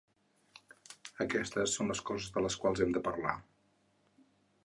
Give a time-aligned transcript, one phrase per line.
[1.25, 3.35] Aquestes són les coses de les quals hem de parlar.